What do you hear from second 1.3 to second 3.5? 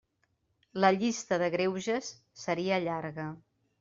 de greuges seria llarga.